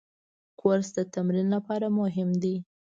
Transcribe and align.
کورس 0.59 0.87
د 0.97 0.99
تمرین 1.13 1.47
لپاره 1.55 1.87
مهم 1.99 2.29
دی. 2.41 2.55